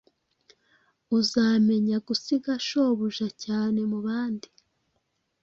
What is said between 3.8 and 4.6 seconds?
mubandi